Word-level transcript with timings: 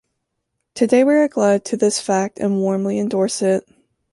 Today 0.73 1.03
we 1.03 1.13
are 1.13 1.27
glad 1.27 1.63
to 1.65 1.77
this 1.77 1.99
fact 2.01 2.39
and 2.39 2.57
warmly 2.59 2.97
endorse 2.97 3.43
it. 3.43 3.69